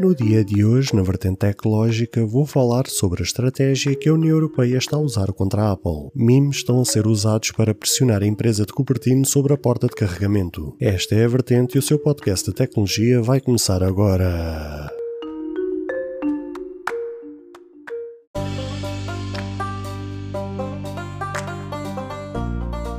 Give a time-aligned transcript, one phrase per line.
[0.00, 4.30] No dia de hoje, na vertente tecnológica, vou falar sobre a estratégia que a União
[4.30, 6.10] Europeia está a usar contra a Apple.
[6.14, 9.96] Memes estão a ser usados para pressionar a empresa de Cupertino sobre a porta de
[9.96, 10.76] carregamento.
[10.78, 14.97] Esta é a vertente e o seu podcast de tecnologia vai começar agora.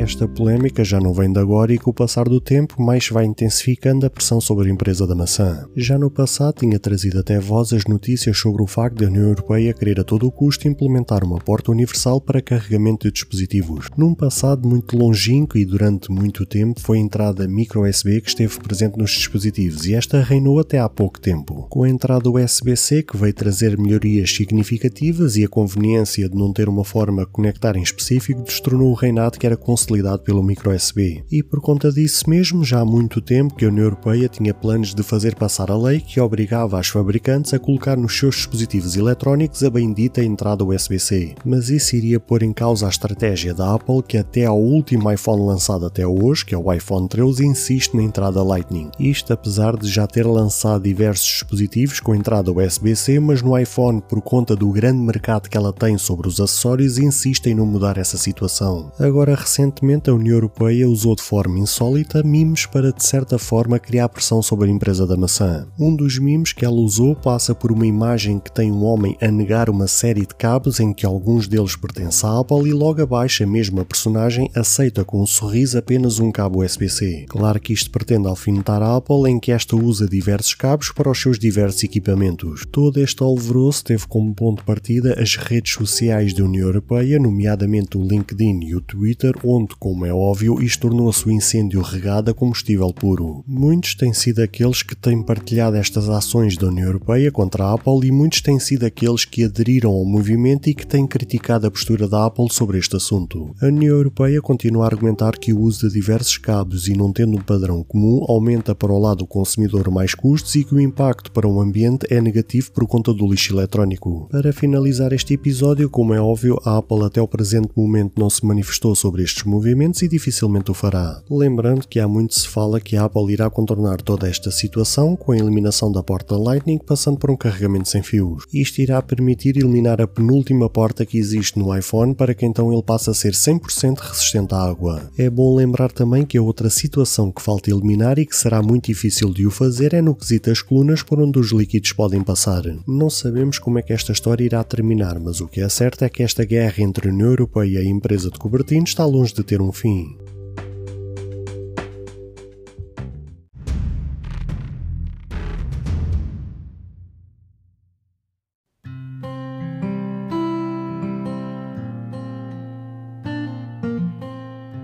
[0.00, 3.26] Esta polémica já não vem de agora e com o passar do tempo mais vai
[3.26, 5.68] intensificando a pressão sobre a empresa da maçã.
[5.76, 9.74] Já no passado tinha trazido até voz as notícias sobre o facto da União Europeia
[9.74, 13.88] querer a todo o custo implementar uma porta universal para carregamento de dispositivos.
[13.94, 18.58] Num passado muito longínquo e durante muito tempo foi a entrada micro USB que esteve
[18.58, 21.66] presente nos dispositivos e esta reinou até há pouco tempo.
[21.68, 26.70] Com a entrada USB-C que veio trazer melhorias significativas e a conveniência de não ter
[26.70, 30.74] uma forma de conectar em específico destronou o reinado que era consolidado facilidade pelo micro
[30.74, 31.24] USB.
[31.30, 34.94] E por conta disso mesmo, já há muito tempo que a União Europeia tinha planos
[34.94, 39.64] de fazer passar a lei que obrigava as fabricantes a colocar nos seus dispositivos eletrónicos
[39.64, 41.34] a bendita entrada USB-C.
[41.44, 45.44] Mas isso iria pôr em causa a estratégia da Apple que até ao último iPhone
[45.44, 48.90] lançado até hoje, que é o iPhone 13, insiste na entrada Lightning.
[48.98, 54.20] Isto apesar de já ter lançado diversos dispositivos com entrada USB-C, mas no iPhone, por
[54.22, 58.16] conta do grande mercado que ela tem sobre os acessórios, insiste em não mudar essa
[58.16, 58.92] situação.
[58.98, 63.78] Agora, recentemente, recentemente a União Europeia usou de forma insólita memes para de certa forma
[63.78, 65.66] criar pressão sobre a empresa da maçã.
[65.78, 69.28] Um dos memes que ela usou passa por uma imagem que tem um homem a
[69.28, 73.44] negar uma série de cabos em que alguns deles pertencem à Apple e logo abaixo
[73.44, 77.26] a mesma personagem aceita com um sorriso apenas um cabo USB-C.
[77.28, 81.20] Claro que isto pretende alfinetar a Apple em que esta usa diversos cabos para os
[81.20, 82.66] seus diversos equipamentos.
[82.72, 87.96] Todo este alvoroço teve como ponto de partida as redes sociais da União Europeia, nomeadamente
[87.96, 92.34] o LinkedIn e o Twitter, onde como é óbvio, isto tornou-se o incêndio regado a
[92.34, 93.44] combustível puro.
[93.46, 98.06] Muitos têm sido aqueles que têm partilhado estas ações da União Europeia contra a Apple
[98.06, 102.08] e muitos têm sido aqueles que aderiram ao movimento e que têm criticado a postura
[102.08, 103.54] da Apple sobre este assunto.
[103.60, 107.36] A União Europeia continua a argumentar que o uso de diversos cabos e não tendo
[107.36, 111.30] um padrão comum aumenta para o lado do consumidor mais custos e que o impacto
[111.30, 114.28] para o ambiente é negativo por conta do lixo eletrónico.
[114.30, 118.44] Para finalizar este episódio, como é óbvio, a Apple até o presente momento não se
[118.44, 121.20] manifestou sobre estes movimentos e dificilmente o fará.
[121.28, 125.32] Lembrando que há muito se fala que a Apple irá contornar toda esta situação com
[125.32, 128.44] a eliminação da porta Lightning passando por um carregamento sem fios.
[128.52, 132.82] Isto irá permitir eliminar a penúltima porta que existe no iPhone para que então ele
[132.82, 135.10] passe a ser 100% resistente à água.
[135.18, 138.86] É bom lembrar também que a outra situação que falta eliminar e que será muito
[138.86, 142.62] difícil de o fazer é no quesito as colunas por onde os líquidos podem passar.
[142.86, 146.08] Não sabemos como é que esta história irá terminar, mas o que é certo é
[146.08, 149.39] que esta guerra entre a União Europeia e a empresa de Cupertino está longe de
[149.42, 150.16] ter um fim.